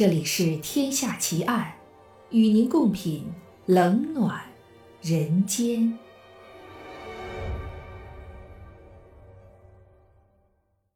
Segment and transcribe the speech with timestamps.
[0.00, 1.74] 这里是《天下奇案》，
[2.34, 3.22] 与您共品
[3.66, 4.40] 冷暖
[5.02, 5.98] 人间。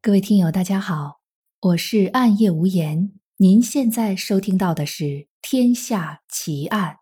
[0.01, 1.19] 各位听友，大家好，
[1.61, 3.11] 我是暗夜无言。
[3.37, 5.03] 您现在收听到的是
[5.39, 6.93] 《天下奇案》，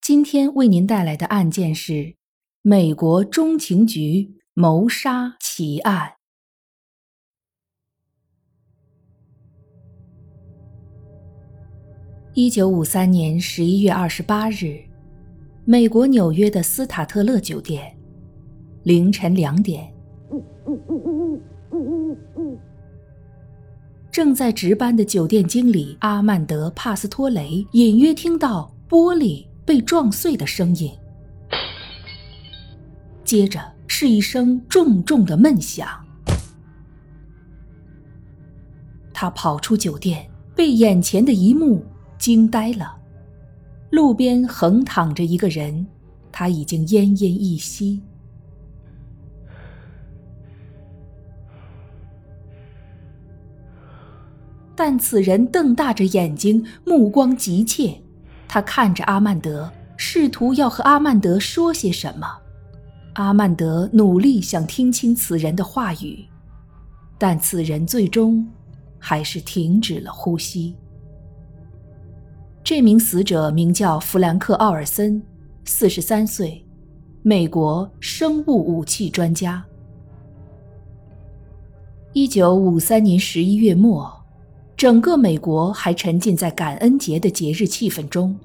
[0.00, 2.16] 今天为您带来的案件是
[2.62, 6.17] 美国中情局谋杀奇案。
[12.40, 14.78] 一九五三年十一月二十八日，
[15.64, 17.92] 美国纽约的斯塔特勒酒店，
[18.84, 19.92] 凌晨两点，
[24.12, 30.92] 正在值班的酒店经理阿曼德·帕斯托雷隐约听到玻璃被撞碎的声音，
[33.24, 35.88] 接着是一声重重的闷响。
[39.12, 41.84] 他跑出酒店，被眼前的一幕。
[42.18, 42.96] 惊呆了，
[43.90, 45.86] 路边横躺着一个人，
[46.32, 48.02] 他已经奄奄一息。
[54.74, 58.00] 但此人瞪大着眼睛，目光急切，
[58.46, 62.28] 他看着阿曼德，试图要和阿曼德说些什么。
[63.14, 66.24] 阿曼德努力想听清此人的话语，
[67.18, 68.46] 但此人最终
[69.00, 70.76] 还是停止了呼吸。
[72.68, 75.22] 这名死者名叫弗兰克·奥尔森，
[75.64, 76.62] 四十三岁，
[77.22, 79.64] 美国生物武器专家。
[82.12, 84.12] 一九五三年十一月末，
[84.76, 88.38] 整个美国还沉浸在感恩节的节日气氛中。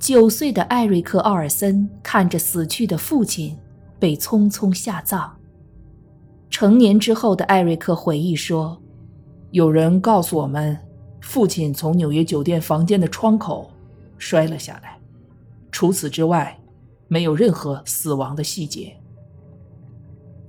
[0.00, 3.56] 九岁的艾瑞克·奥尔森看着死去的父亲
[4.00, 5.32] 被匆匆下葬。
[6.50, 8.76] 成年之后的艾瑞克回忆说
[9.52, 10.76] ：“有人告诉我们。”
[11.24, 13.68] 父亲从纽约酒店房间的窗口
[14.18, 14.98] 摔了下来，
[15.72, 16.56] 除此之外，
[17.08, 18.94] 没有任何死亡的细节。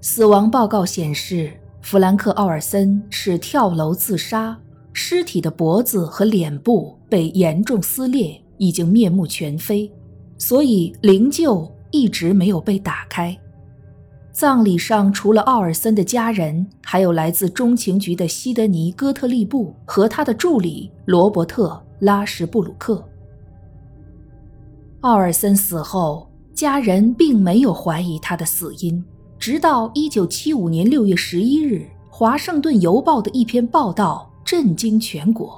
[0.02, 4.59] 死亡报告显示，弗兰克·奥尔森是跳楼自杀，
[4.94, 9.92] 尸体的脖子和脸部被严重撕裂，已经面目全非，
[10.38, 13.36] 所以灵柩一直没有被打开。
[14.35, 21.69] 葬礼上，除了奥尔森的家人，还有来自中情局的西德尼·戈特利布和他的助理罗伯特·
[22.00, 23.01] 拉什布鲁克。
[25.00, 29.01] 奥尔森死后，家人并没有怀疑他的死因，
[29.40, 31.75] 直到1975年6月11日，
[32.09, 35.57] 《华盛顿邮报》的一篇报道震惊全国。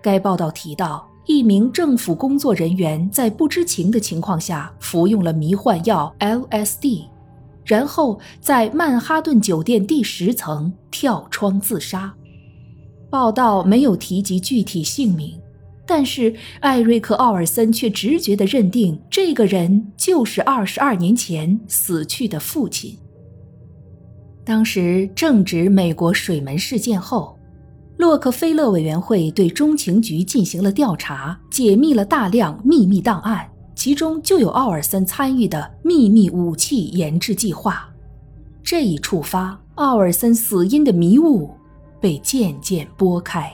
[0.00, 7.08] 该报道提到，一名政府工作人员在不知情的情况下服用了迷幻药 LSD。
[7.66, 12.14] 然后在曼哈顿酒店第十层跳窗自杀。
[13.10, 15.38] 报道没有提及具体姓名，
[15.86, 22.96] 但是艾瑞克·奥尔森却直觉地认定这个人就是二十二年前死去的父亲。
[24.44, 27.36] 当时正值美国水门事件后，
[27.96, 33.48] 洛克菲勒委员会对中情局进行了调查，解密了大量秘密档案。
[33.76, 37.86] 其中就有奥尔森参与的秘密武器研制计划，
[38.62, 41.50] 这一触发，奥尔森死因的迷雾
[42.00, 43.52] 被渐渐拨开。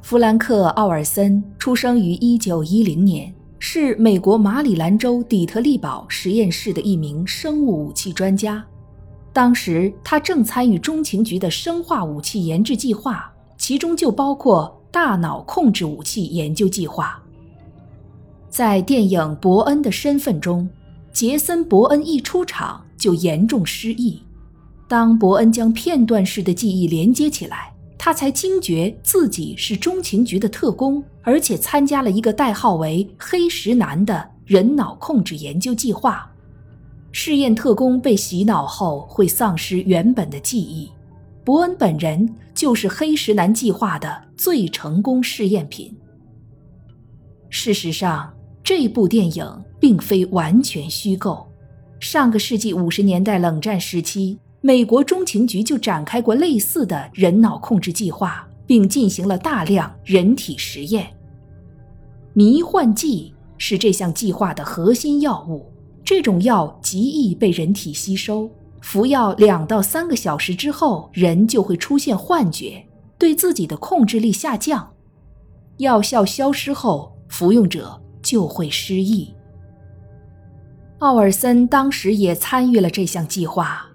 [0.00, 8.64] 弗兰克·奥尔森出生于1910年，是美国马里兰州底特律堡实验室的一名生物武器专家。
[9.32, 17.20] 当时他正参与中情局的生化武器研制计划，其中就包括大脑控制武器研究计划。
[18.54, 20.70] 在电影《伯恩的身份》中，
[21.12, 24.22] 杰森·伯恩一出场就严重失忆。
[24.86, 36.30] 当伯恩将片段式的记忆连接起来，他才惊觉自己是中情局的特工，而且参加了一个代号为“黑石男”的人脑控制研究计划。
[37.10, 40.88] 试验特工被洗脑后会丧失原本的记忆，
[41.42, 45.92] 伯恩本人就是黑石男计划的最成功试验品。
[47.50, 48.32] 事实上。
[48.64, 51.46] 这部电影并非完全虚构。
[52.00, 61.06] 上个世纪五十年代冷战时期，美国中情局就展开过类似的人脑控制计划，并进行了大量人体实验。
[62.32, 65.70] 迷幻剂是这项计划的核心药物，
[66.02, 68.50] 这种药极易被人体吸收。
[68.80, 72.82] 服药两到三个小时之后，人就会出现幻觉，
[73.18, 74.90] 对自己的控制力下降。
[75.76, 78.00] 药效消失后，服用者。
[78.24, 79.32] 就会失忆。
[80.98, 83.86] 奥尔森当时也参与了这项计划，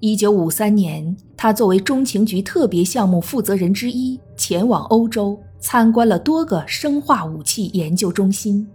[0.00, 8.66] 一九五三年，他作为中情局特别项目负责人之一，前往欧洲参观了多个生化武器研究中心。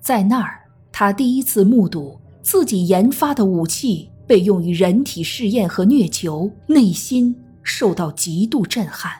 [0.00, 0.58] 在那儿，
[0.90, 9.12] 他第一次目睹自己研发的武器被用于人体试验和虐囚，内心受到极度震撼。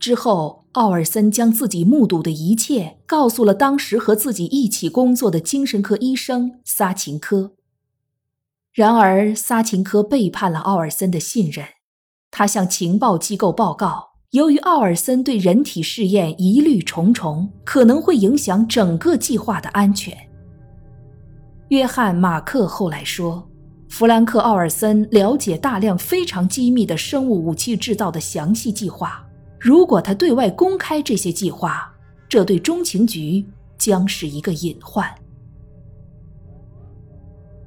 [0.00, 7.52] 之后，奥尔森将自己目睹的一切告诉了当时和自己一起工作的精神科医生萨琴科。
[8.72, 11.64] 然而，萨琴科背叛了奥尔森的信任。
[12.32, 20.16] 他向情报机构报告，由于奥尔森对人体试验疑虑重重，可能会影响整个计划的安全。
[21.68, 23.48] 约翰·马克后来说，
[23.88, 29.23] 弗兰克·奥尔森了解大量非常机密的生物武器制造的详细计划。
[29.64, 31.90] 如果他对外公开这些计划，
[32.28, 33.42] 这对中情局
[33.78, 35.08] 将是一个隐患。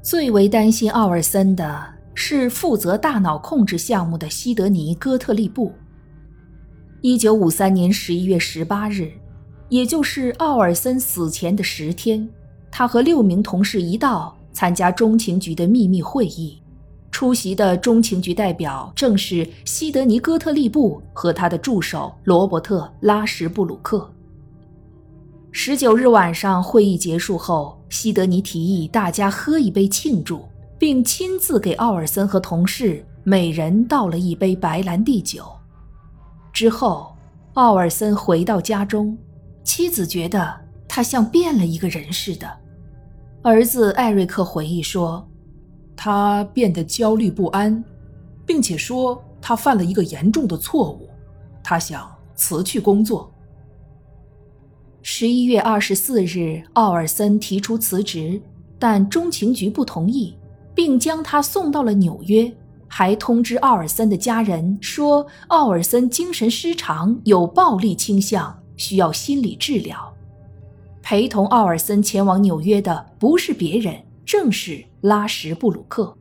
[0.04, 1.84] 最为担心奥尔森的
[2.14, 5.74] 是负责大脑控制项目的西德尼·戈特利布。
[7.02, 9.12] 一九五三年十一月十八日，
[9.68, 12.30] 也就是奥尔森死前的十天，
[12.70, 16.62] 他和六名同事一道参加中情局的秘密会议。
[17.12, 24.10] 出席的中情局代表正是西德尼·戈特利布和他的助手罗伯特·拉什布鲁克。
[25.52, 30.46] 十九日晚上，会议结束后，西德尼提议大家喝一杯庆祝，
[30.78, 35.44] 并亲自给奥尔森和同事每人倒了一杯白兰地酒。
[36.54, 37.16] 之后，
[37.54, 39.18] 奥尔森回到家中，
[39.64, 40.54] 妻子觉得
[40.88, 42.48] 他像变了一个人似的。
[43.42, 45.28] 儿子艾瑞克回忆说，
[45.98, 47.84] 他变得焦虑不安，
[48.46, 51.10] 并且说他犯了一个严重的错误，
[51.64, 53.30] 他想辞去工作。
[55.02, 58.40] 十一月二十四日，奥尔森提出辞职，
[58.78, 60.36] 但中情局不同意，
[60.76, 62.54] 并将他送到了纽约，
[62.88, 70.14] 还通知奥尔森的家人说，奥尔森精神失常，有暴力倾向，需要心理治疗。
[71.02, 73.96] 陪同奥尔森前往纽约的不是别人，
[74.28, 76.14] 正是拉什布鲁克。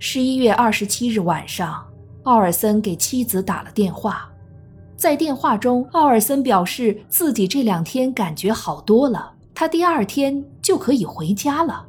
[0.00, 1.86] 十一月二十七日晚上，
[2.24, 4.28] 奥尔森给妻子打了电话。
[4.96, 11.86] 在电话中，奥尔森表示自己这两天感觉好多了，他第二天就可以回家了。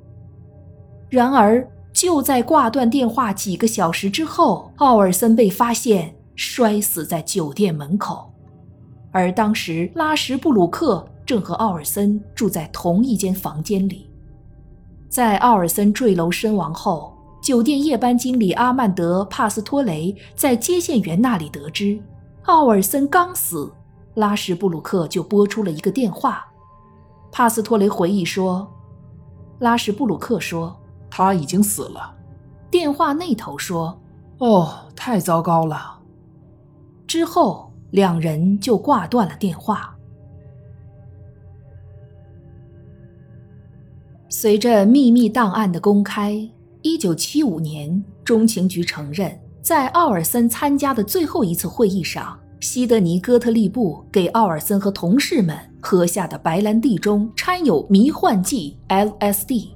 [1.10, 8.32] 然而，就在挂断电话几个小时之后，奥尔森被发现摔死在酒店门口，
[9.12, 14.05] 而当时拉什布鲁克正和奥尔森住在同一间房间里。
[15.16, 21.98] 在奥尔森坠楼身亡后，酒店夜班经理阿曼德·帕斯托雷在接线员那里得知。
[22.48, 23.72] 奥尔森刚死，
[24.16, 26.46] 拉什布鲁克就拨出了一个电话。
[27.32, 28.70] 帕斯托雷回忆说
[29.60, 30.76] ：“拉什布鲁克说
[31.10, 32.14] 他已经死了。”
[32.70, 33.98] 电话那头说
[34.40, 35.98] ：“哦，太糟糕了。”
[37.08, 39.95] 之后两人就挂断了电话。
[44.38, 46.38] 随着秘密档案的公开，
[46.82, 49.32] 一九七五年，中情局承认。
[49.62, 59.70] 在奥尔森参加的最后一次会议上，西德尼·戈特利布给奥尔森和同事们喝下的白兰地中掺有迷幻剂 LSD，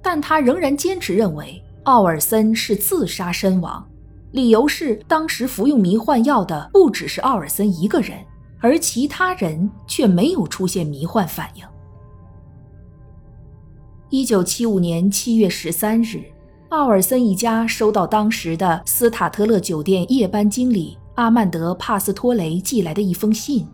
[0.00, 3.86] 但他仍然坚持认为奥尔森是自杀身亡，
[4.32, 8.16] 理由是当时服用迷幻药的不只是奥尔森一个人，
[8.60, 11.62] 而其他人却没有出现迷幻反应。
[14.16, 16.22] 一九七五年七月十三日。
[16.68, 23.66] 奥尔森一家收到当时的斯塔特勒酒店夜班经理阿曼德·帕斯托雷寄来的一封信。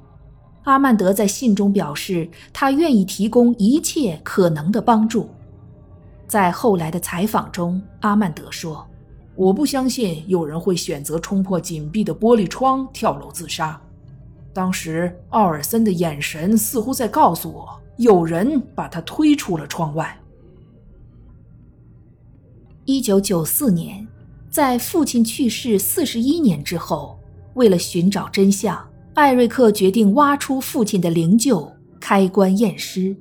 [0.63, 5.29] 阿曼德在信中表示，他愿意提供一切可能的帮助。
[6.27, 8.89] 在后来的采访中，阿曼德说
[9.37, 13.79] ：“我不相信有人会选择冲破紧闭的玻璃窗跳楼自杀。
[14.55, 17.69] 当时，奥尔森的眼神似乎在告诉我，
[17.99, 20.17] 有人把他推出了窗外。”
[22.93, 24.05] 一九九四年，
[24.51, 27.17] 在父亲去世四十一年之后，
[27.55, 31.71] 为了寻找真相，艾瑞克决定挖出父亲的灵柩，
[32.01, 33.17] 开棺验尸。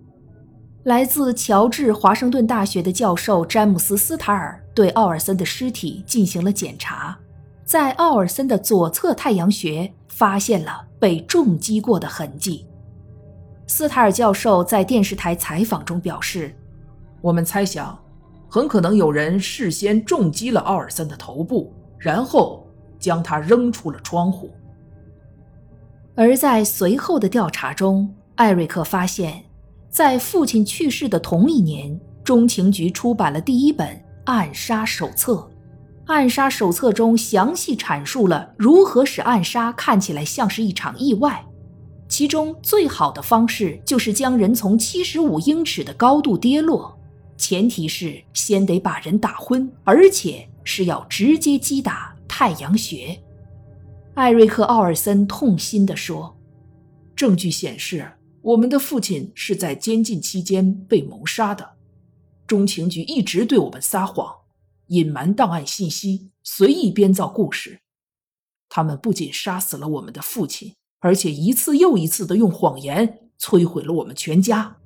[0.85, 7.15] 来自乔治华盛顿大学的教授詹姆斯·斯塔尔对奥尔森的尸体进行了检查，
[7.63, 12.65] 在奥尔森的左侧太阳穴发现了被重击过的痕迹。
[13.67, 16.55] 斯塔尔教授在电视台采访中表示
[17.21, 17.95] ：“我们猜想。”
[18.49, 22.65] 很可能有人事先重击了奥尔森的头部，然后
[22.99, 24.49] 将他扔出了窗户。
[26.15, 29.43] 而在随后的调查中，艾瑞克发现，
[29.89, 35.47] 在父亲去世的同一年，中情局出版了第一本暗杀手册，
[36.07, 41.45] 暗杀手册中详细阐述了如何使暗杀看起来像是一场意外，
[42.09, 46.98] 其中最好的方式就是将人从七十五英尺的高度跌落，
[47.39, 53.17] 前提是先得把人打昏，而且是要直接击打太阳穴。
[54.13, 56.37] 艾瑞克·奥尔森痛心地说
[57.15, 61.77] ：“证据显示，我们的父亲是在监禁期间被谋杀的。
[62.45, 64.35] 中情局一直对我们撒谎。”
[64.87, 67.79] 隐瞒档案信息，随意编造故事。
[68.67, 74.77] 他们不仅杀死了我们的父亲，而且一次又一次的用谎言摧毁了我们全家。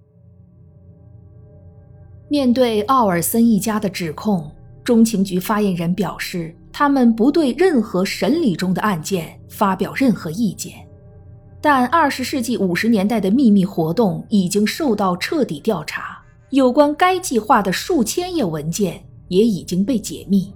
[2.33, 4.51] 面对奥尔森一家的指控，
[4.83, 10.73] 中情局发言人表示，他们不对任何审理中的案件发表任何意见。
[11.61, 18.99] 但二十世纪五十年代的秘密活动已经受到彻底调查，有关该计划的数千页文件。
[19.27, 20.51] 也已经被解密。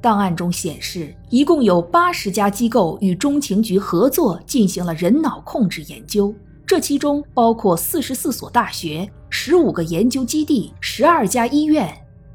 [0.00, 6.34] 档案中显示，一共有八十家机构与中情局合作进行了人脑控制研究，
[6.66, 11.90] 这其中包括四十四所大学、十五个研究基地、十二家医院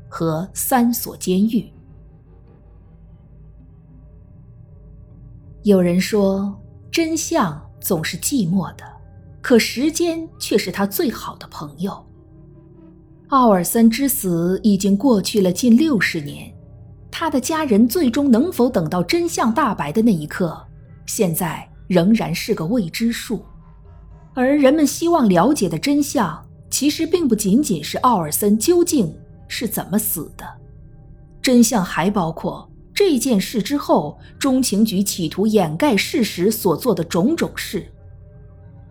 [0.10, 1.72] 和三所监狱。
[5.62, 8.84] 有人说，真相总是寂寞的，
[9.44, 12.04] 可时间却是他最好的朋友。
[13.28, 16.52] 奥尔森之死已经过去了近六十年，
[17.12, 20.60] 他的家人最终能否等到真相大白的那一刻，
[21.06, 23.46] 现在仍然是个未知数。
[24.34, 29.14] 而人们希望了解的真相，其实并不仅仅是奥尔森究竟
[29.48, 30.46] 是怎么死的，
[31.42, 37.86] 真相还包括这件事之后，中情局企图掩盖事实所做的种种事。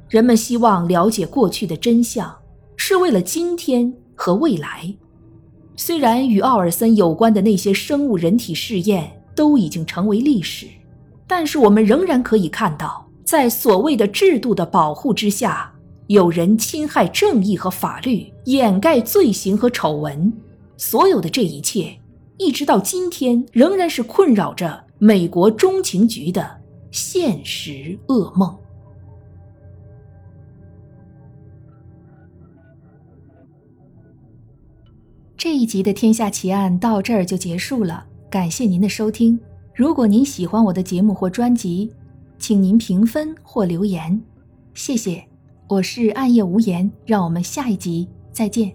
[0.09, 2.37] 人们希望了解过去的真相，
[2.76, 3.92] 是为了今天。
[4.18, 4.97] 和未来，
[5.76, 10.66] 虽然与奥尔森有关的那些生物人体试验都已经成为历史，
[11.26, 15.71] 但是我们仍然可以看到，在所谓的制度的保护之下，
[16.09, 20.33] 有人侵害正义和法律，掩盖罪行和丑闻。
[20.77, 21.99] 所有的这一切，
[22.39, 26.61] 一直到今天，仍然是困扰着美国中情局的
[26.91, 28.57] 现实噩梦。
[35.37, 39.39] 这一集的《天下奇案》到这儿就结束了，感谢您的收听。
[39.75, 41.93] 如果您喜欢我的节目或专辑，
[42.39, 44.21] 请您评分或留言，
[44.75, 45.27] 谢谢。
[45.69, 48.73] 我是暗夜无言，让我们下一集再见。